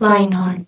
[0.00, 0.66] Lionheart.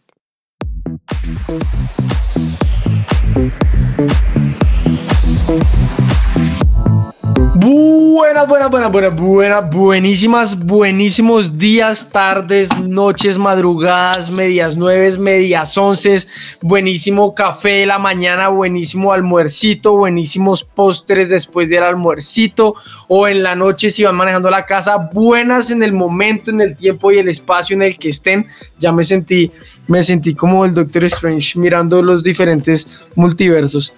[8.26, 16.26] Buenas, buenas, buenas, buenas, buenas, buenísimas, buenísimos días, tardes, noches, madrugadas, medias nueve, medias once,
[16.60, 22.74] buenísimo café de la mañana, buenísimo almuercito, buenísimos postres después del almuercito
[23.06, 26.76] o en la noche si van manejando la casa, buenas en el momento, en el
[26.76, 28.48] tiempo y el espacio en el que estén.
[28.80, 29.52] Ya me sentí,
[29.86, 33.94] me sentí como el Doctor Strange mirando los diferentes multiversos.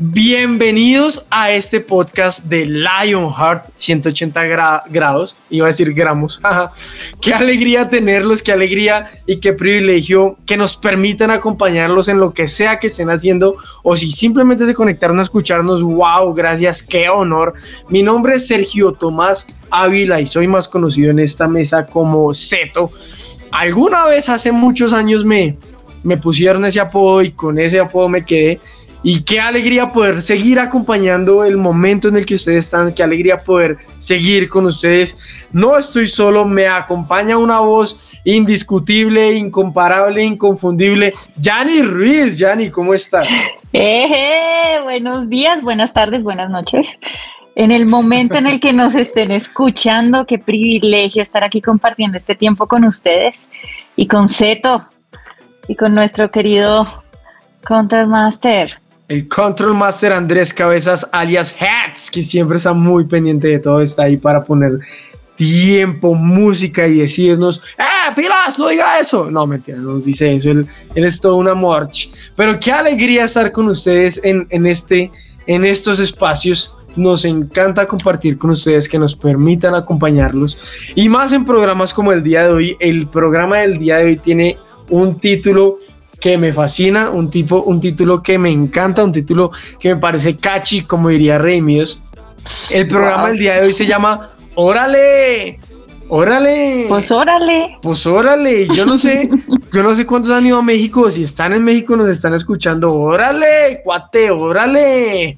[0.00, 4.44] Bienvenidos a este podcast de Lionheart 180
[4.90, 6.40] grados, iba a decir gramos.
[7.20, 12.46] qué alegría tenerlos, qué alegría y qué privilegio que nos permitan acompañarlos en lo que
[12.46, 15.82] sea que estén haciendo o si simplemente se conectaron a escucharnos.
[15.82, 17.54] Wow, gracias, qué honor.
[17.88, 22.88] Mi nombre es Sergio Tomás Ávila y soy más conocido en esta mesa como Zeto.
[23.50, 25.58] Alguna vez hace muchos años me,
[26.04, 28.60] me pusieron ese apodo y con ese apodo me quedé
[29.02, 33.36] y qué alegría poder seguir acompañando el momento en el que ustedes están, qué alegría
[33.36, 35.16] poder seguir con ustedes.
[35.52, 41.14] No estoy solo, me acompaña una voz indiscutible, incomparable, inconfundible.
[41.40, 43.28] Yani Ruiz, Yani, ¿cómo estás?
[44.82, 46.98] Buenos días, buenas tardes, buenas noches.
[47.54, 52.34] En el momento en el que nos estén escuchando, qué privilegio estar aquí compartiendo este
[52.34, 53.48] tiempo con ustedes
[53.96, 54.86] y con Zeto
[55.66, 57.04] y con nuestro querido
[57.66, 63.80] Countermaster el Control Master Andrés Cabezas, alias Hats, que siempre está muy pendiente de todo,
[63.80, 64.72] está ahí para poner
[65.34, 69.30] tiempo, música y decirnos, ¡eh, pilas, no diga eso!
[69.30, 72.10] No, mentira, no nos dice eso, él, es todo una march.
[72.36, 75.10] Pero qué alegría estar con ustedes en, en, este,
[75.46, 76.74] en estos espacios.
[76.96, 80.58] Nos encanta compartir con ustedes que nos permitan acompañarlos.
[80.96, 82.76] Y más en programas como el día de hoy.
[82.80, 84.58] El programa del día de hoy tiene
[84.88, 85.78] un título
[86.20, 90.36] que me fascina, un, tipo, un título que me encanta, un título que me parece
[90.36, 92.00] catchy, como diría Rey Míos.
[92.70, 95.60] El programa del día de hoy se llama Órale,
[96.08, 96.86] órale.
[96.88, 97.78] Pues órale.
[97.80, 98.66] Pues órale.
[98.68, 99.28] Yo no sé,
[99.72, 101.10] yo no sé cuántos han ido a México.
[101.10, 102.92] Si están en México, nos están escuchando.
[102.92, 105.36] Órale, cuate, órale.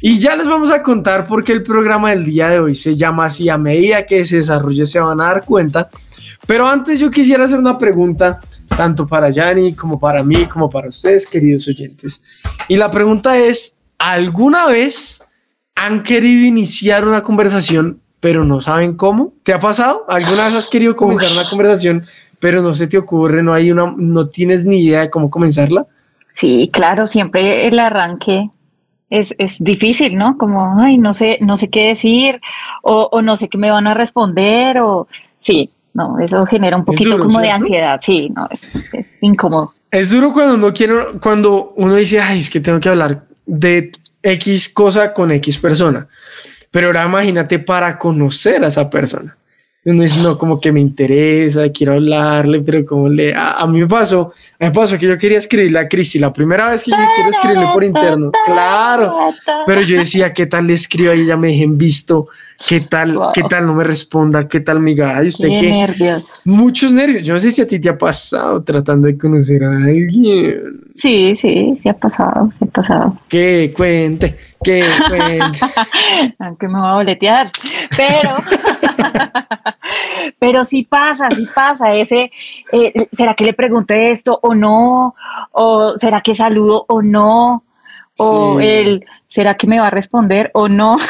[0.00, 2.94] Y ya les vamos a contar por qué el programa del día de hoy se
[2.94, 3.48] llama así.
[3.48, 5.88] A medida que se desarrolle, se van a dar cuenta.
[6.46, 10.88] Pero antes, yo quisiera hacer una pregunta tanto para Yanni como para mí, como para
[10.88, 12.22] ustedes, queridos oyentes.
[12.68, 15.22] Y la pregunta es, ¿alguna vez
[15.74, 19.32] han querido iniciar una conversación, pero no saben cómo?
[19.42, 20.04] ¿Te ha pasado?
[20.08, 22.06] ¿Alguna vez has querido comenzar una conversación,
[22.38, 25.86] pero no se te ocurre, no hay una, no tienes ni idea de cómo comenzarla?
[26.28, 28.50] Sí, claro, siempre el arranque
[29.10, 30.36] es, es, difícil, ¿no?
[30.36, 32.40] Como, ay, no sé, no sé qué decir,
[32.82, 35.08] o, o, no sé qué me van a responder, o
[35.38, 39.74] sí, no, eso genera un poquito como de ansiedad, sí, no, es, es, incómodo.
[39.90, 43.90] Es duro cuando uno quiere, cuando uno dice, ay, es que tengo que hablar de
[44.22, 46.06] X cosa con X persona.
[46.70, 49.37] Pero ahora imagínate para conocer a esa persona.
[49.90, 53.32] Uno dice, no, como que me interesa, quiero hablarle, pero como le...
[53.34, 56.68] A, mí me pasó, a me pasó que yo quería escribirle a Cristi, la primera
[56.68, 59.30] vez que yo quiero escribirle por interno, claro,
[59.66, 61.14] pero yo decía, ¿qué tal le escribo?
[61.14, 62.28] Y ya me dejen visto,
[62.68, 64.46] ¿qué tal, qué tal no me responda?
[64.46, 65.16] ¿Qué tal me diga?
[65.16, 66.42] Ay, usted qué, nervios.
[66.44, 67.24] Muchos nervios.
[67.24, 70.90] Yo no sé si a ti te ha pasado tratando de conocer a alguien.
[70.94, 73.18] Sí, sí, sí ha pasado, sí ha pasado.
[73.28, 75.58] Que cuente, que cuente.
[76.40, 77.50] Aunque me va a boletear,
[77.96, 78.30] pero...
[80.38, 81.92] Pero sí pasa, sí pasa.
[81.92, 82.30] Ese,
[82.72, 85.14] eh, ¿será que le pregunté esto o no?
[85.52, 87.64] ¿O será que saludo o no?
[88.18, 90.96] O el, ¿será que me va a responder o no?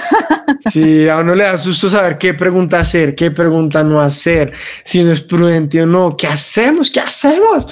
[0.61, 5.05] Sí, a uno le da susto saber qué pregunta hacer, qué pregunta no hacer, si
[5.05, 6.17] no es prudente o no.
[6.17, 6.91] ¿Qué hacemos?
[6.91, 7.67] ¿Qué hacemos?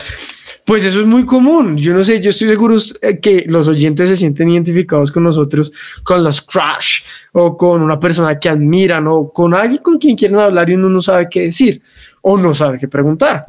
[0.67, 1.77] Pues eso es muy común.
[1.77, 5.73] Yo no sé, yo estoy seguro eh, que los oyentes se sienten identificados con nosotros,
[6.03, 10.41] con los crush o con una persona que admiran o con alguien con quien quieren
[10.41, 11.81] hablar y uno no sabe qué decir
[12.21, 13.45] o no sabe qué preguntar.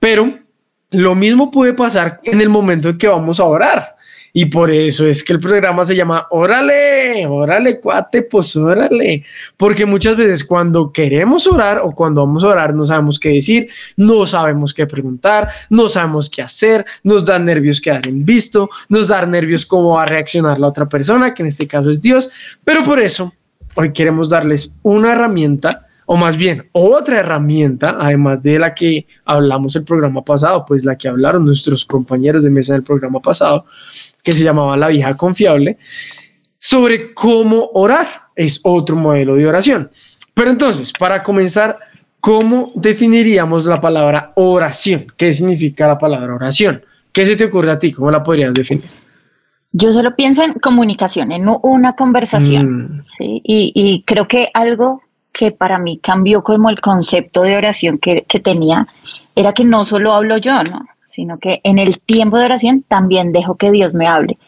[0.00, 0.38] Pero
[0.92, 3.97] lo mismo puede pasar en el momento en que vamos a orar.
[4.38, 9.24] Y por eso es que el programa se llama Órale, órale, cuate, pues órale.
[9.56, 13.68] Porque muchas veces cuando queremos orar o cuando vamos a orar no sabemos qué decir,
[13.96, 19.08] no sabemos qué preguntar, no sabemos qué hacer, nos dan nervios quedar en visto, nos
[19.08, 22.30] dan nervios cómo va a reaccionar la otra persona, que en este caso es Dios.
[22.62, 23.32] Pero por eso
[23.74, 29.76] hoy queremos darles una herramienta o más bien otra herramienta, además de la que hablamos
[29.76, 33.66] el programa pasado, pues la que hablaron nuestros compañeros de mesa del programa pasado,
[34.22, 35.78] que se llamaba La vieja confiable,
[36.56, 38.06] sobre cómo orar.
[38.34, 39.90] Es otro modelo de oración.
[40.32, 41.78] Pero entonces, para comenzar,
[42.20, 45.06] ¿cómo definiríamos la palabra oración?
[45.16, 46.84] ¿Qué significa la palabra oración?
[47.12, 47.90] ¿Qué se te ocurre a ti?
[47.92, 48.84] ¿Cómo la podrías definir?
[49.72, 53.04] Yo solo pienso en comunicación, en una conversación, mm.
[53.06, 53.40] ¿sí?
[53.44, 58.24] Y, y, creo que algo que para mí cambió como el concepto de oración que,
[58.42, 58.88] tenía,
[59.34, 60.86] era que no solo hablo yo, ¿no?
[61.18, 64.38] Sino que en el tiempo de oración también dejo que Dios me hable.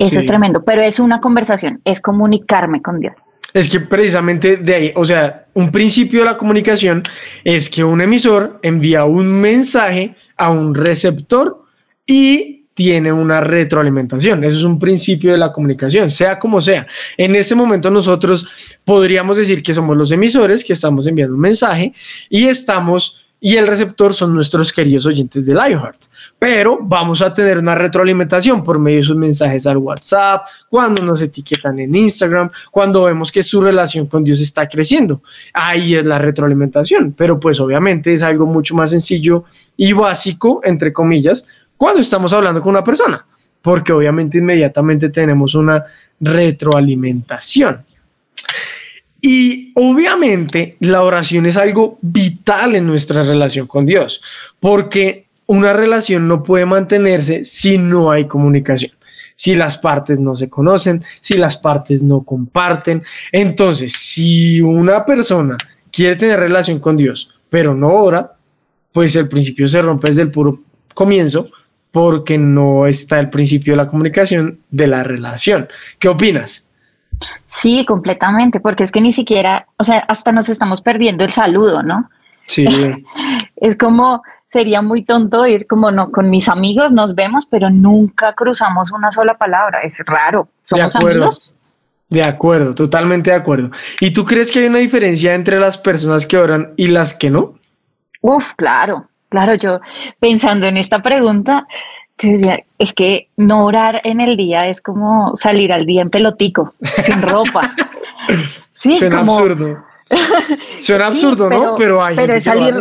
[0.00, 3.14] Eso es tremendo, pero es una conversación, es comunicarme con Dios.
[3.54, 7.04] Es que precisamente de ahí, o sea, un principio de la comunicación
[7.44, 11.62] es que un emisor envía un mensaje a un receptor
[12.04, 14.42] y tiene una retroalimentación.
[14.42, 16.84] Eso es un principio de la comunicación, sea como sea.
[17.16, 18.44] En este momento nosotros
[18.84, 21.92] podríamos decir que somos los emisores, que estamos enviando un mensaje
[22.28, 26.04] y estamos y el receptor son nuestros queridos oyentes de Lionheart.
[26.38, 31.22] Pero vamos a tener una retroalimentación por medio de sus mensajes al WhatsApp, cuando nos
[31.22, 35.22] etiquetan en Instagram, cuando vemos que su relación con Dios está creciendo.
[35.52, 39.44] Ahí es la retroalimentación, pero pues obviamente es algo mucho más sencillo
[39.76, 41.46] y básico, entre comillas,
[41.76, 43.24] cuando estamos hablando con una persona,
[43.62, 45.84] porque obviamente inmediatamente tenemos una
[46.20, 47.87] retroalimentación.
[49.20, 54.22] Y obviamente la oración es algo vital en nuestra relación con Dios,
[54.60, 58.92] porque una relación no puede mantenerse si no hay comunicación,
[59.34, 63.02] si las partes no se conocen, si las partes no comparten.
[63.32, 65.56] Entonces, si una persona
[65.90, 68.34] quiere tener relación con Dios, pero no ora,
[68.92, 70.60] pues el principio se rompe desde el puro
[70.94, 71.50] comienzo,
[71.90, 75.68] porque no está el principio de la comunicación de la relación.
[75.98, 76.67] ¿Qué opinas?
[77.46, 81.82] Sí, completamente, porque es que ni siquiera, o sea, hasta nos estamos perdiendo el saludo,
[81.82, 82.10] ¿no?
[82.46, 82.66] Sí.
[83.56, 88.34] es como, sería muy tonto ir como no, con mis amigos nos vemos, pero nunca
[88.34, 90.48] cruzamos una sola palabra, es raro.
[90.64, 91.54] ¿Somos de acuerdo, amigos?
[92.08, 93.70] De acuerdo, totalmente de acuerdo.
[94.00, 97.30] ¿Y tú crees que hay una diferencia entre las personas que oran y las que
[97.30, 97.54] no?
[98.20, 99.80] Uf, claro, Claro, yo
[100.18, 101.66] pensando en esta pregunta,
[102.78, 106.74] es que no orar en el día es como salir al día en pelotico,
[107.04, 107.72] sin ropa.
[108.72, 109.84] Sí, Suena absurdo.
[110.78, 111.74] Suena absurdo, ¿no?
[111.74, 112.74] Pero, hay pero es salir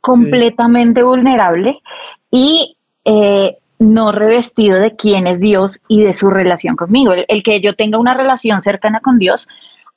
[0.00, 1.80] completamente vulnerable
[2.28, 7.12] y eh, no revestido de quién es Dios y de su relación conmigo.
[7.12, 9.48] El, que yo tenga una relación cercana con Dios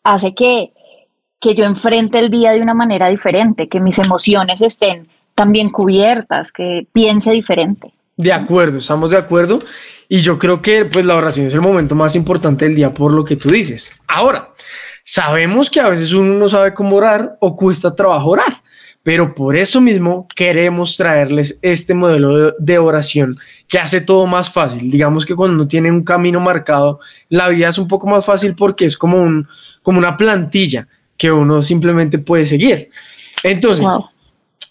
[0.04, 0.72] hace que,
[1.40, 6.52] que yo enfrente el día de una manera diferente, que mis emociones estén también cubiertas,
[6.52, 7.94] que piense diferente.
[8.18, 9.60] De acuerdo, estamos de acuerdo.
[10.10, 13.14] Y yo creo que pues la oración es el momento más importante del día por
[13.14, 13.92] lo que tú dices.
[14.08, 14.50] Ahora,
[15.04, 18.64] sabemos que a veces uno no sabe cómo orar o cuesta trabajo orar,
[19.04, 23.38] pero por eso mismo queremos traerles este modelo de, oración
[23.68, 24.90] que hace todo más fácil.
[24.90, 27.00] Digamos que cuando uno tiene un camino marcado,
[27.30, 29.48] la vida es un poco más fácil porque es como, un,
[29.82, 30.88] como una plantilla
[31.18, 32.90] que uno simplemente puede seguir.
[33.44, 33.88] Entonces,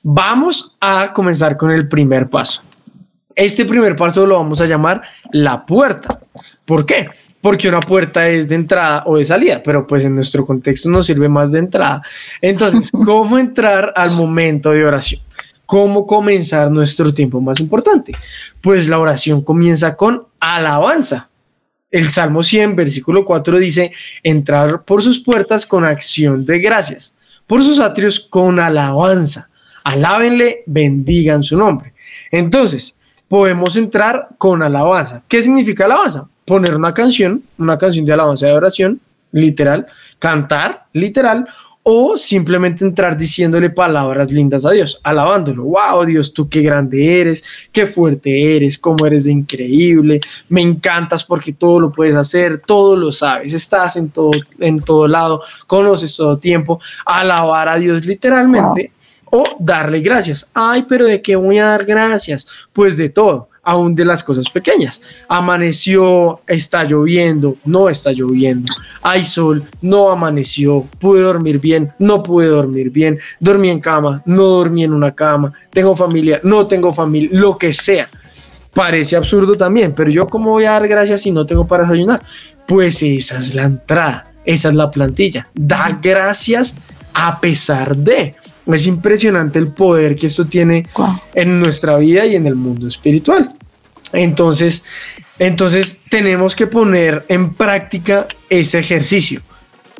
[0.08, 2.62] Vamos a comenzar con el primer paso.
[3.36, 6.20] Este primer paso lo vamos a llamar la puerta.
[6.64, 7.10] ¿Por qué?
[7.42, 11.04] Porque una puerta es de entrada o de salida, pero pues en nuestro contexto nos
[11.04, 12.00] sirve más de entrada.
[12.40, 15.20] Entonces, ¿cómo entrar al momento de oración?
[15.66, 18.12] ¿Cómo comenzar nuestro tiempo más importante?
[18.62, 21.28] Pues la oración comienza con alabanza.
[21.90, 27.14] El Salmo 100, versículo 4 dice, entrar por sus puertas con acción de gracias,
[27.46, 29.50] por sus atrios con alabanza
[29.86, 31.94] alábenle, bendigan su nombre.
[32.32, 32.95] Entonces,
[33.28, 35.22] podemos entrar con alabanza.
[35.28, 36.28] ¿Qué significa alabanza?
[36.44, 39.00] Poner una canción, una canción de alabanza de oración,
[39.32, 39.86] literal,
[40.18, 41.46] cantar, literal,
[41.88, 45.62] o simplemente entrar diciéndole palabras lindas a Dios, alabándolo.
[45.62, 51.52] Wow, Dios, tú qué grande eres, qué fuerte eres, cómo eres increíble, me encantas porque
[51.52, 56.36] todo lo puedes hacer, todo lo sabes, estás en todo, en todo lado, conoces todo
[56.38, 56.80] tiempo.
[57.04, 58.90] Alabar a Dios literalmente
[59.30, 60.46] o darle gracias.
[60.54, 62.46] Ay, pero ¿de qué voy a dar gracias?
[62.72, 65.00] Pues de todo, aún de las cosas pequeñas.
[65.28, 68.72] Amaneció, está lloviendo, no está lloviendo.
[69.02, 70.86] Hay sol, no amaneció.
[71.00, 73.18] Pude dormir bien, no pude dormir bien.
[73.40, 75.52] Dormí en cama, no dormí en una cama.
[75.70, 78.08] Tengo familia, no tengo familia, lo que sea.
[78.72, 82.22] parece absurdo también, pero yo cómo voy a dar gracias si no tengo para desayunar?
[82.66, 85.48] Pues esa es la entrada, esa es la plantilla.
[85.54, 86.74] Da gracias
[87.14, 88.34] a pesar de.
[88.66, 90.86] Es impresionante el poder que esto tiene
[91.34, 93.52] en nuestra vida y en el mundo espiritual.
[94.12, 94.84] Entonces,
[95.38, 99.40] entonces tenemos que poner en práctica ese ejercicio.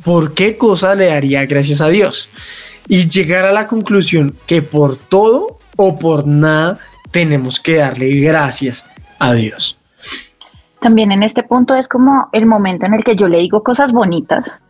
[0.04, 2.28] ¿Por qué cosa le daría gracias a Dios?
[2.88, 6.78] Y llegar a la conclusión que por todo o por nada
[7.10, 8.86] tenemos que darle gracias
[9.18, 9.78] a Dios.
[10.80, 13.92] También en este punto es como el momento en el que yo le digo cosas
[13.92, 14.60] bonitas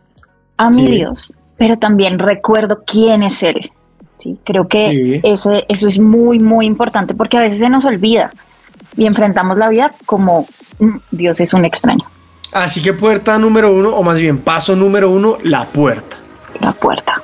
[0.57, 3.71] a mi Dios, pero también recuerdo quién es Él.
[4.17, 8.31] Sí, creo que ese, eso es muy, muy importante porque a veces se nos olvida
[8.95, 10.47] y enfrentamos la vida como
[10.79, 12.05] mm, Dios es un extraño.
[12.51, 16.17] Así que puerta número uno, o más bien paso número uno, la puerta.
[16.59, 17.21] La puerta.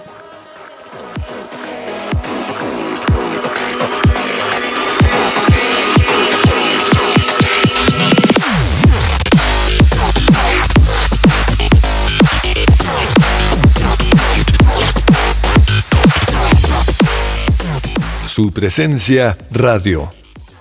[18.33, 20.11] Su presencia radio.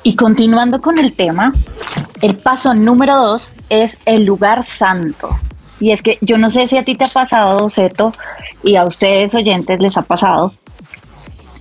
[0.02, 1.54] Y continuando con el tema,
[2.20, 5.30] el paso número dos es el lugar santo.
[5.80, 8.12] Y es que yo no sé si a ti te ha pasado, Seto,
[8.62, 10.52] y a ustedes oyentes les ha pasado.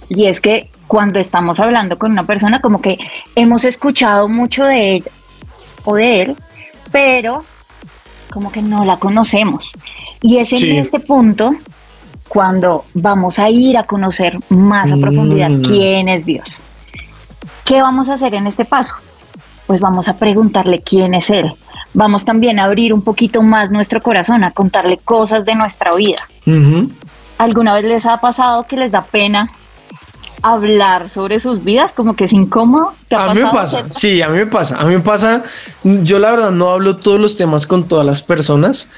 [0.09, 2.99] Y es que cuando estamos hablando con una persona, como que
[3.35, 5.11] hemos escuchado mucho de ella
[5.85, 6.35] o de él,
[6.91, 7.45] pero
[8.33, 9.71] como que no la conocemos.
[10.21, 11.55] Y es en este punto
[12.31, 15.61] cuando vamos a ir a conocer más a profundidad mm.
[15.63, 16.61] quién es Dios.
[17.65, 18.95] ¿Qué vamos a hacer en este paso?
[19.67, 21.51] Pues vamos a preguntarle quién es Él.
[21.93, 26.19] Vamos también a abrir un poquito más nuestro corazón, a contarle cosas de nuestra vida.
[27.37, 29.51] ¿Alguna vez les ha pasado que les da pena
[30.41, 32.93] hablar sobre sus vidas, como que es incómodo.
[33.11, 35.43] A mí me pasa, sí, a mí me pasa, a mí me pasa,
[35.83, 38.89] yo la verdad no hablo todos los temas con todas las personas,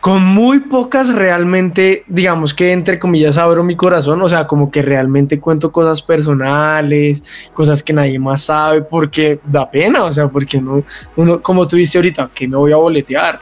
[0.00, 4.82] con muy pocas realmente, digamos que entre comillas abro mi corazón, o sea, como que
[4.82, 10.60] realmente cuento cosas personales, cosas que nadie más sabe, porque da pena, o sea, porque
[10.60, 10.84] no,
[11.16, 13.40] uno, como tú dices ahorita, que me voy a boletear.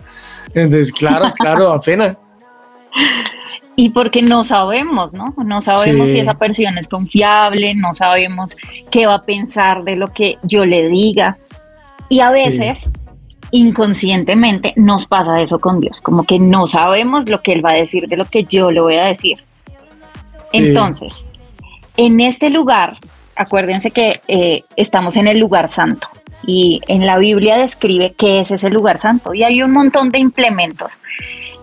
[0.54, 2.16] Entonces, claro, claro, da pena.
[3.78, 5.34] Y porque no sabemos, ¿no?
[5.44, 8.56] No sabemos si esa persona es confiable, no sabemos
[8.90, 11.36] qué va a pensar de lo que yo le diga.
[12.08, 12.90] Y a veces
[13.50, 17.74] inconscientemente nos pasa eso con Dios, como que no sabemos lo que Él va a
[17.74, 19.38] decir de lo que yo le voy a decir.
[20.52, 21.26] Entonces,
[21.96, 22.98] en este lugar,
[23.34, 26.08] acuérdense que eh, estamos en el lugar santo
[26.46, 30.18] y en la Biblia describe qué es ese lugar santo y hay un montón de
[30.18, 30.98] implementos.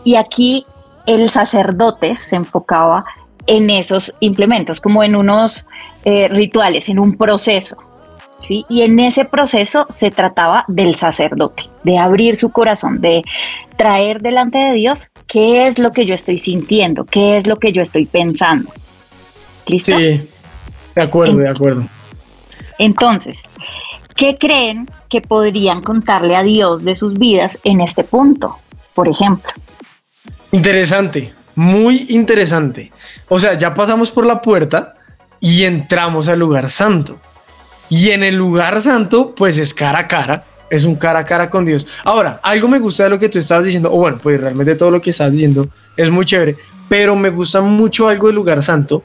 [0.03, 0.65] Y aquí
[1.05, 3.05] el sacerdote se enfocaba
[3.45, 5.65] en esos implementos, como en unos
[6.05, 7.77] eh, rituales, en un proceso.
[8.49, 13.21] Y en ese proceso se trataba del sacerdote, de abrir su corazón, de
[13.77, 17.71] traer delante de Dios qué es lo que yo estoy sintiendo, qué es lo que
[17.71, 18.71] yo estoy pensando.
[19.65, 19.97] ¿Listo?
[19.97, 20.29] Sí,
[20.95, 21.87] de acuerdo, de acuerdo.
[22.77, 23.43] Entonces,
[24.15, 28.57] ¿qué creen que podrían contarle a Dios de sus vidas en este punto,
[28.93, 29.51] por ejemplo?
[30.51, 32.91] Interesante, muy interesante.
[33.29, 34.95] O sea, ya pasamos por la puerta
[35.39, 37.19] y entramos al lugar santo.
[37.89, 41.49] Y en el lugar santo, pues es cara a cara, es un cara a cara
[41.49, 41.85] con Dios.
[42.03, 44.91] Ahora, algo me gusta de lo que tú estabas diciendo, o bueno, pues realmente todo
[44.91, 46.57] lo que estabas diciendo es muy chévere,
[46.89, 49.03] pero me gusta mucho algo del lugar santo,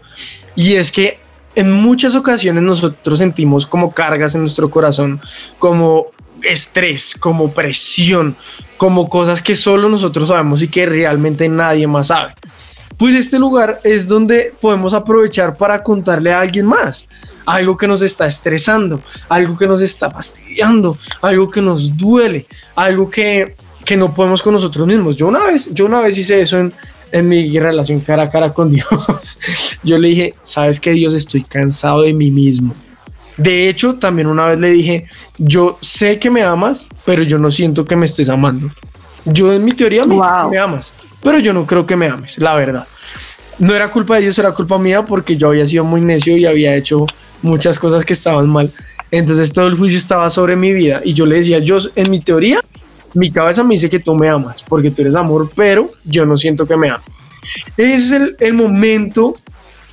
[0.56, 1.18] y es que
[1.54, 5.20] en muchas ocasiones nosotros sentimos como cargas en nuestro corazón,
[5.58, 6.06] como
[6.42, 8.36] estrés, como presión,
[8.76, 12.32] como cosas que solo nosotros sabemos y que realmente nadie más sabe.
[12.98, 17.06] Pues este lugar es donde podemos aprovechar para contarle a alguien más
[17.46, 23.08] algo que nos está estresando, algo que nos está fastidiando, algo que nos duele, algo
[23.08, 25.16] que, que no podemos con nosotros mismos.
[25.16, 26.74] Yo una vez, yo una vez hice eso en,
[27.10, 29.38] en mi relación cara a cara con Dios.
[29.82, 32.74] Yo le dije, sabes que Dios estoy cansado de mí mismo.
[33.38, 35.06] De hecho, también una vez le dije,
[35.38, 38.68] yo sé que me amas, pero yo no siento que me estés amando.
[39.24, 40.16] Yo en mi teoría me,
[40.50, 42.86] me amas, pero yo no creo que me ames, la verdad.
[43.58, 46.46] No era culpa de Dios, era culpa mía porque yo había sido muy necio y
[46.46, 47.06] había hecho
[47.42, 48.72] muchas cosas que estaban mal.
[49.10, 52.20] Entonces todo el juicio estaba sobre mi vida y yo le decía, yo en mi
[52.20, 52.60] teoría,
[53.14, 56.36] mi cabeza me dice que tú me amas porque tú eres amor, pero yo no
[56.36, 57.02] siento que me amas.
[57.76, 59.34] Es el, el momento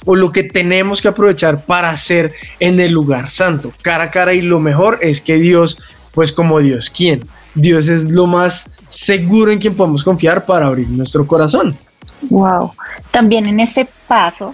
[0.05, 4.33] o lo que tenemos que aprovechar para hacer en el lugar santo, cara a cara
[4.33, 5.79] y lo mejor es que Dios,
[6.13, 7.21] pues como Dios, ¿quién?
[7.55, 11.75] Dios es lo más seguro en quien podemos confiar para abrir nuestro corazón.
[12.29, 12.71] Wow.
[13.11, 14.53] También en este paso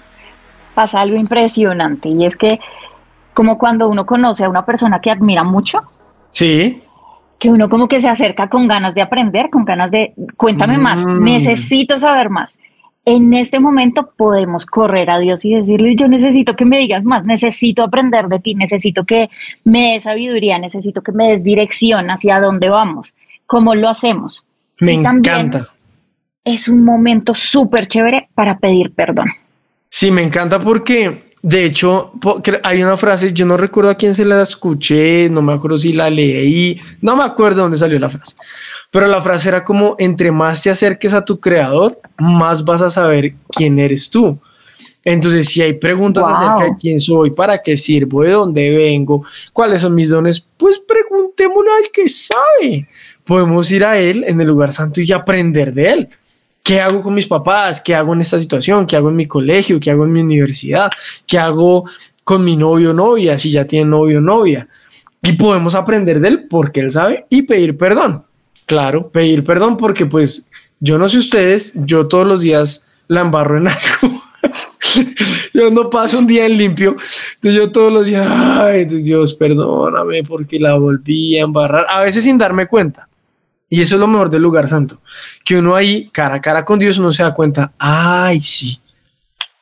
[0.73, 2.59] pasa algo impresionante y es que
[3.33, 5.79] como cuando uno conoce a una persona que admira mucho,
[6.31, 6.81] Sí.
[7.39, 11.03] Que uno como que se acerca con ganas de aprender, con ganas de, cuéntame más,
[11.05, 11.23] Mm.
[11.23, 12.57] necesito saber más.
[13.03, 17.25] En este momento podemos correr a Dios y decirle, yo necesito que me digas más,
[17.25, 19.29] necesito aprender de ti, necesito que
[19.63, 23.15] me des sabiduría, necesito que me des dirección hacia dónde vamos,
[23.47, 24.45] cómo lo hacemos.
[24.79, 25.69] Me Y también- encanta.
[26.43, 29.29] Es un momento súper chévere para pedir perdón.
[29.89, 32.13] Sí, me encanta porque, de hecho,
[32.63, 35.93] hay una frase, yo no recuerdo a quién se la escuché, no me acuerdo si
[35.93, 38.35] la leí, no me acuerdo dónde salió la frase,
[38.91, 42.89] pero la frase era como, entre más te acerques a tu creador, más vas a
[42.89, 44.37] saber quién eres tú.
[45.03, 46.33] Entonces, si hay preguntas Wow.
[46.33, 50.79] acerca de quién soy, para qué sirvo, de dónde vengo, cuáles son mis dones, pues
[50.79, 52.87] preguntémoslo al que sabe.
[53.23, 56.09] Podemos ir a él en el lugar santo y aprender de él.
[56.61, 57.81] ¿Qué hago con mis papás?
[57.81, 58.85] ¿Qué hago en esta situación?
[58.85, 59.79] ¿Qué hago en mi colegio?
[59.79, 60.91] ¿Qué hago en mi universidad?
[61.25, 61.85] ¿Qué hago
[62.23, 63.37] con mi novio o novia?
[63.37, 64.67] Si ya tiene novio o novia.
[65.23, 68.23] Y podemos aprender de él porque él sabe y pedir perdón.
[68.65, 70.49] Claro, pedir perdón porque pues
[70.79, 74.23] yo no sé ustedes, yo todos los días la embarro en algo.
[75.53, 76.95] yo no paso un día en limpio.
[77.35, 81.85] Entonces yo todos los días, ay, Dios, perdóname porque la volví a embarrar.
[81.89, 83.07] A veces sin darme cuenta.
[83.69, 85.01] Y eso es lo mejor del lugar santo.
[85.45, 88.81] Que uno ahí, cara a cara con Dios, uno se da cuenta, ay, sí,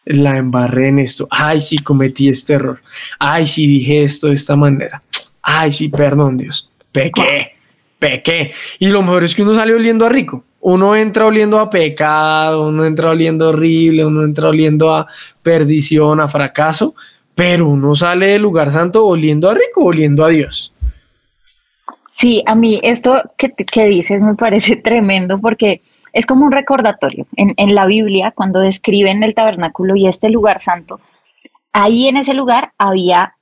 [0.05, 1.27] la embarré en esto.
[1.29, 2.81] Ay, sí, cometí este error.
[3.19, 5.03] Ay, sí, dije esto de esta manera.
[5.43, 6.71] Ay, sí, perdón, Dios.
[6.91, 7.58] Pequé,
[7.99, 8.53] pequé.
[8.79, 10.43] Y lo mejor es que uno sale oliendo a rico.
[10.61, 15.07] Uno entra oliendo a pecado, uno entra oliendo horrible, uno entra oliendo a
[15.41, 16.95] perdición, a fracaso,
[17.35, 20.73] pero uno sale del lugar santo oliendo a rico, oliendo a Dios.
[22.11, 27.25] Sí, a mí esto que, que dices me parece tremendo porque es como un recordatorio.
[27.37, 30.99] En, en la Biblia, cuando describen el tabernáculo y este lugar santo,
[31.71, 33.35] ahí en ese lugar había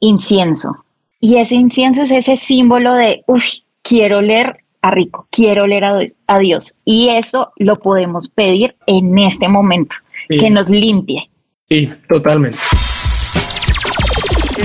[0.00, 0.84] incienso.
[1.20, 3.44] Y ese incienso es ese símbolo de, uff,
[3.84, 6.74] quiero oler a rico, quiero oler a, a Dios.
[6.84, 9.94] Y eso lo podemos pedir en este momento,
[10.28, 10.38] Sí.
[10.38, 11.30] que nos limpie.
[11.68, 12.58] Sí, totalmente.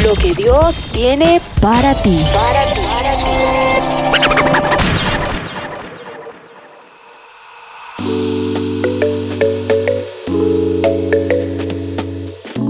[0.04, 2.18] Lo que Dios tiene para ti.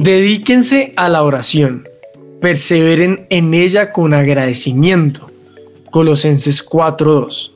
[0.02, 1.88] Dedíquense a la oración,
[2.42, 5.30] perseveren en ella con agradecimiento.
[5.92, 7.52] Colosenses 4:2.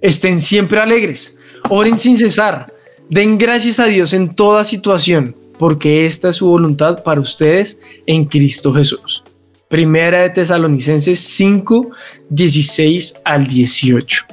[0.00, 1.36] Estén siempre alegres,
[1.70, 2.72] oren sin cesar,
[3.08, 8.24] den gracias a Dios en toda situación, porque esta es su voluntad para ustedes en
[8.26, 9.24] Cristo Jesús.
[9.68, 11.90] Primera de Tesalonicenses 5,
[12.30, 14.24] 16 al 18.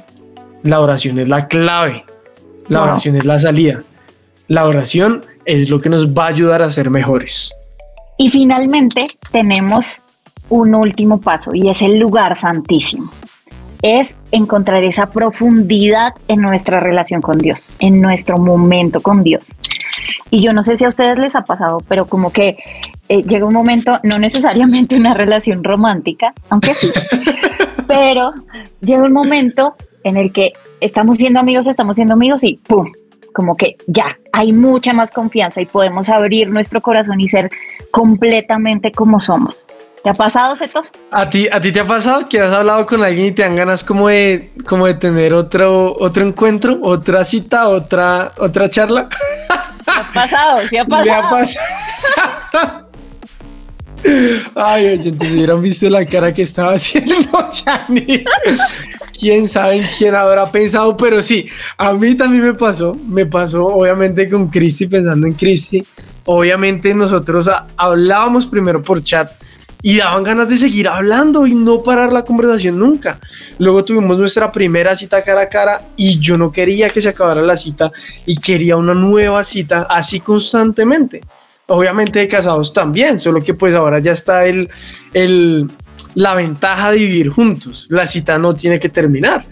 [0.62, 2.04] La oración es la clave.
[2.68, 2.88] La Wow.
[2.90, 3.82] oración es la salida.
[4.48, 7.50] La oración es lo que nos va a ayudar a ser mejores.
[8.18, 9.98] Y finalmente tenemos
[10.48, 13.10] un último paso y es el lugar santísimo.
[13.82, 19.54] Es encontrar esa profundidad en nuestra relación con Dios, en nuestro momento con Dios.
[20.30, 22.56] Y yo no sé si a ustedes les ha pasado, pero como que
[23.08, 26.90] eh, llega un momento, no necesariamente una relación romántica, aunque sí,
[27.86, 28.32] pero
[28.80, 32.90] llega un momento en el que estamos siendo amigos, estamos siendo amigos y ¡pum!
[33.32, 37.50] Como que ya hay mucha más confianza y podemos abrir nuestro corazón y ser
[37.90, 39.65] completamente como somos.
[40.06, 40.84] ¿Te ha pasado, Seto?
[41.10, 43.56] ¿A ti, ¿A ti te ha pasado que has hablado con alguien y te dan
[43.56, 49.08] ganas como de, como de tener otro, otro encuentro, otra cita, otra, otra charla?
[49.08, 50.60] ¿Te ha pasado?
[50.68, 51.30] ¿Sí ha Me ha pasado?
[52.52, 52.88] pasado.
[54.54, 58.22] Ay, oyentes, hubieran visto la cara que estaba haciendo Chani.
[59.18, 62.94] Quién sabe en quién habrá pensado, pero sí, a mí también me pasó.
[63.08, 65.84] Me pasó, obviamente, con Cristi, pensando en Cristi.
[66.26, 69.32] Obviamente, nosotros hablábamos primero por chat
[69.82, 73.18] y daban ganas de seguir hablando y no parar la conversación nunca.
[73.58, 77.42] Luego tuvimos nuestra primera cita cara a cara y yo no quería que se acabara
[77.42, 77.92] la cita
[78.24, 81.20] y quería una nueva cita así constantemente.
[81.68, 84.68] Obviamente de casados también, solo que pues ahora ya está el,
[85.12, 85.68] el,
[86.14, 87.86] la ventaja de vivir juntos.
[87.90, 89.44] La cita no tiene que terminar.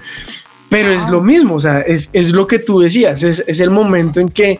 [0.68, 3.70] Pero es lo mismo, o sea, es, es lo que tú decías, es, es el
[3.70, 4.58] momento en que,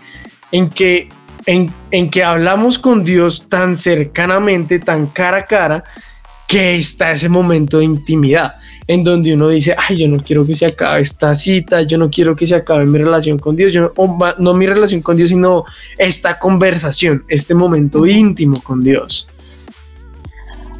[0.53, 1.09] en que
[1.47, 5.85] en, en que hablamos con Dios tan cercanamente, tan cara a cara,
[6.47, 8.53] que está ese momento de intimidad,
[8.87, 12.11] en donde uno dice, ay, yo no quiero que se acabe esta cita, yo no
[12.11, 15.01] quiero que se acabe mi relación con Dios, yo no, o ma- no mi relación
[15.01, 15.65] con Dios, sino
[15.97, 19.27] esta conversación, este momento íntimo con Dios.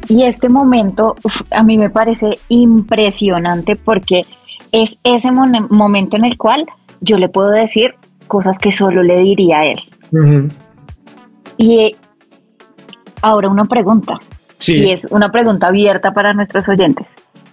[0.07, 4.23] Y este momento uf, a mí me parece impresionante porque
[4.71, 6.65] es ese momento en el cual
[7.01, 7.95] yo le puedo decir
[8.27, 9.79] cosas que solo le diría a él.
[11.57, 11.95] Y eh,
[13.21, 14.17] ahora una pregunta,
[14.59, 17.07] Sí, y es una pregunta abierta para nuestros oyentes.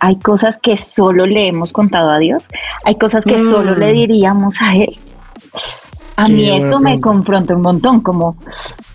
[0.05, 2.43] hay cosas que solo le hemos contado a Dios,
[2.85, 3.97] hay cosas que solo le Mm.
[3.97, 4.97] diríamos a Él.
[6.17, 8.37] A Qué mí esto me confronta un montón, como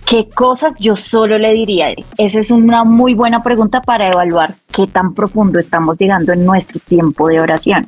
[0.06, 2.04] qué cosas yo solo le diría a Él.
[2.17, 6.80] Esa es una muy buena pregunta para evaluar qué tan profundo estamos llegando en nuestro
[6.82, 7.86] tiempo de oración.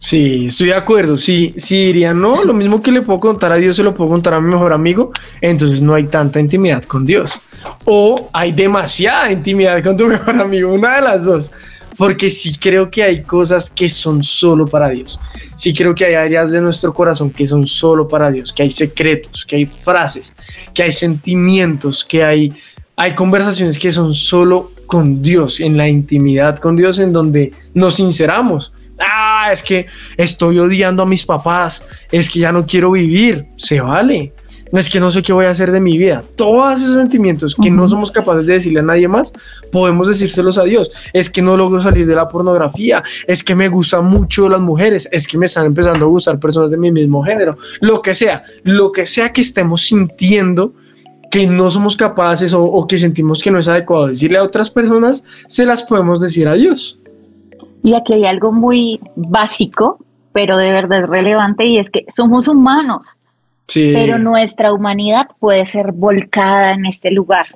[0.00, 1.16] Sí, estoy de acuerdo.
[1.16, 4.10] Sí, sí diría, no, lo mismo que le puedo contar a Dios, se lo puedo
[4.10, 5.12] contar a mi mejor amigo.
[5.40, 7.40] Entonces no hay tanta intimidad con Dios.
[7.84, 11.50] O hay demasiada intimidad con tu mejor amigo, una de las dos.
[11.96, 15.18] Porque sí creo que hay cosas que son solo para Dios.
[15.56, 18.70] Sí creo que hay áreas de nuestro corazón que son solo para Dios, que hay
[18.70, 20.32] secretos, que hay frases,
[20.72, 22.52] que hay sentimientos, que hay,
[22.94, 27.96] hay conversaciones que son solo con Dios, en la intimidad con Dios, en donde nos
[27.96, 28.72] sinceramos.
[28.98, 33.80] Ah, es que estoy odiando a mis papás, es que ya no quiero vivir, se
[33.80, 34.32] vale.
[34.72, 36.22] Es que no sé qué voy a hacer de mi vida.
[36.36, 39.32] Todos esos sentimientos que no somos capaces de decirle a nadie más,
[39.72, 40.90] podemos decírselos a Dios.
[41.12, 45.08] Es que no logro salir de la pornografía, es que me gustan mucho las mujeres,
[45.10, 48.44] es que me están empezando a gustar personas de mi mismo género, lo que sea,
[48.62, 50.74] lo que sea que estemos sintiendo
[51.30, 54.70] que no somos capaces o, o que sentimos que no es adecuado decirle a otras
[54.70, 56.98] personas, se las podemos decir a Dios.
[57.82, 59.98] Y aquí hay algo muy básico,
[60.32, 63.16] pero de verdad relevante, y es que somos humanos.
[63.68, 63.92] Sí.
[63.92, 67.46] pero nuestra humanidad puede ser volcada en este lugar,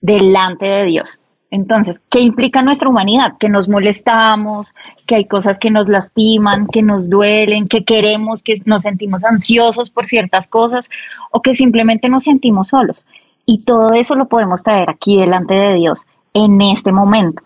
[0.00, 1.20] delante de Dios.
[1.50, 3.36] Entonces, ¿qué implica nuestra humanidad?
[3.38, 4.72] Que nos molestamos,
[5.04, 9.90] que hay cosas que nos lastiman, que nos duelen, que queremos, que nos sentimos ansiosos
[9.90, 10.88] por ciertas cosas
[11.32, 13.04] o que simplemente nos sentimos solos.
[13.44, 17.42] Y todo eso lo podemos traer aquí delante de Dios en este momento.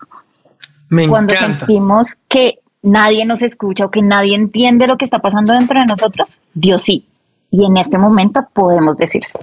[0.89, 1.65] Me Cuando encanta.
[1.65, 5.85] sentimos que nadie nos escucha o que nadie entiende lo que está pasando dentro de
[5.85, 7.05] nosotros, Dios sí.
[7.51, 9.37] Y en este momento podemos decirse.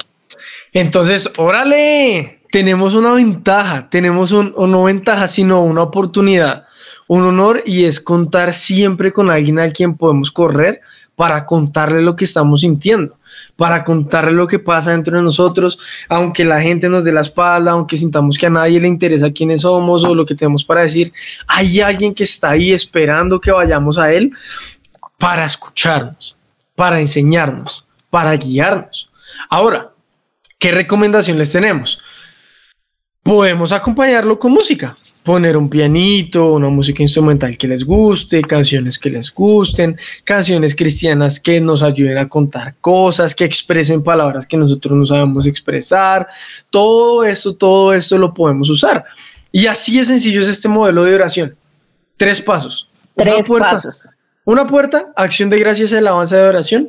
[0.73, 6.67] Entonces, órale, tenemos una ventaja, tenemos un, o no ventaja, sino una oportunidad,
[7.09, 10.81] un honor y es contar siempre con alguien al quien podemos correr
[11.17, 13.17] para contarle lo que estamos sintiendo,
[13.63, 17.71] para contarle lo que pasa dentro de nosotros, aunque la gente nos dé la espalda,
[17.71, 21.13] aunque sintamos que a nadie le interesa quiénes somos o lo que tenemos para decir,
[21.47, 24.33] hay alguien que está ahí esperando que vayamos a él
[25.17, 26.37] para escucharnos,
[26.75, 29.09] para enseñarnos, para guiarnos.
[29.49, 29.93] Ahora,
[30.59, 32.01] ¿qué recomendación les tenemos?
[33.23, 39.09] Podemos acompañarlo con música, poner un pianito, una música instrumental que les guste, canciones que
[39.11, 44.95] les gusten, canciones cristianas que nos ayuden a contar cosas, que expresen palabras que nosotros
[44.97, 46.27] no sabemos expresar.
[46.71, 49.05] Todo esto, todo esto lo podemos usar.
[49.53, 51.55] Y así de sencillo es este modelo de oración.
[52.17, 52.89] Tres pasos.
[53.15, 54.03] Una Tres puerta- pasos.
[54.45, 56.89] una puerta, acción de gracias y alabanza de oración.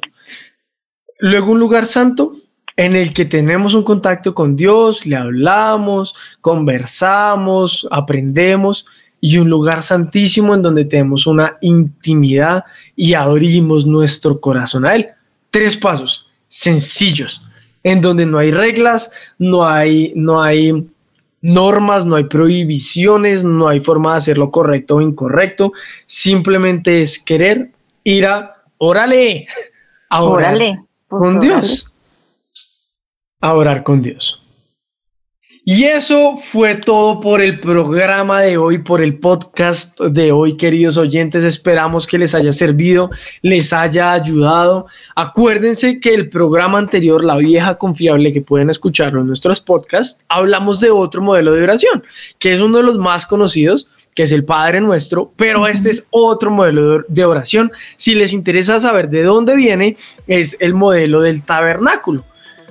[1.19, 2.36] Luego un lugar santo
[2.75, 8.86] en el que tenemos un contacto con Dios, le hablamos, conversamos, aprendemos.
[9.25, 15.07] Y un lugar santísimo en donde tenemos una intimidad y abrimos nuestro corazón a Él.
[15.49, 17.41] Tres pasos sencillos,
[17.83, 20.88] en donde no hay reglas, no hay, no hay
[21.41, 25.71] normas, no hay prohibiciones, no hay forma de hacerlo correcto o incorrecto.
[26.05, 27.71] Simplemente es querer
[28.03, 29.47] ir a órale,
[30.09, 30.83] a orar Órale.
[31.07, 31.47] pues, con órale.
[31.47, 31.92] Dios.
[33.43, 34.39] A orar con Dios.
[35.65, 40.95] Y eso fue todo por el programa de hoy, por el podcast de hoy, queridos
[40.95, 41.43] oyentes.
[41.43, 43.10] Esperamos que les haya servido,
[43.41, 44.88] les haya ayudado.
[45.13, 50.79] Acuérdense que el programa anterior, La Vieja Confiable, que pueden escucharlo en nuestros podcasts, hablamos
[50.79, 52.01] de otro modelo de oración,
[52.39, 56.08] que es uno de los más conocidos, que es el Padre Nuestro, pero este es
[56.12, 57.71] otro modelo de- de oración.
[57.97, 62.23] Si les interesa saber de dónde viene, es el modelo del tabernáculo.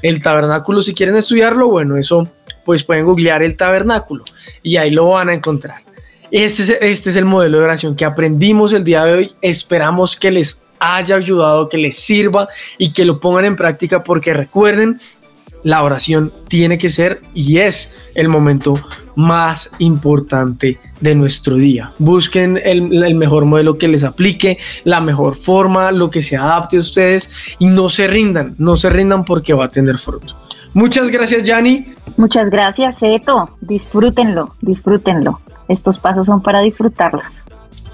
[0.03, 2.29] El tabernáculo, si quieren estudiarlo, bueno, eso
[2.65, 4.25] pues pueden googlear el tabernáculo
[4.63, 5.83] y ahí lo van a encontrar.
[6.31, 9.33] Este es, este es el modelo de oración que aprendimos el día de hoy.
[9.43, 14.35] Esperamos que les haya ayudado, que les sirva y que lo pongan en práctica porque
[14.35, 15.01] recuerden,
[15.65, 18.75] la oración tiene que ser y es el momento
[19.15, 21.93] más importante de nuestro día.
[21.99, 26.77] Busquen el, el mejor modelo que les aplique, la mejor forma, lo que se adapte
[26.77, 30.37] a ustedes y no se rindan, no se rindan porque va a tener fruto.
[30.75, 31.87] Muchas gracias, Yanni.
[32.17, 33.57] Muchas gracias, Eto.
[33.61, 35.41] Disfrútenlo, disfrútenlo.
[35.69, 37.43] Estos pasos son para disfrutarlos.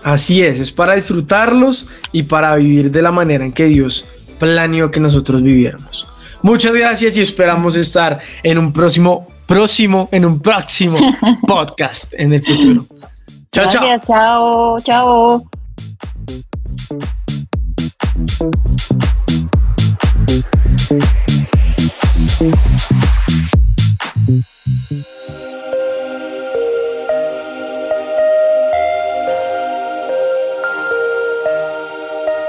[0.04, 4.06] Así es, es para disfrutarlos y para vivir de la manera en que Dios
[4.38, 6.06] planeó que nosotros viviéramos.
[6.42, 10.98] Muchas gracias y esperamos estar en un próximo, próximo, en un próximo
[11.46, 12.84] podcast en el futuro.
[13.52, 13.86] Chao, chao.
[13.86, 15.48] Gracias, chao, chao.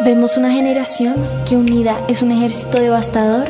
[0.02, 1.16] Vemos una generación
[1.48, 3.50] que unida es un ejército devastador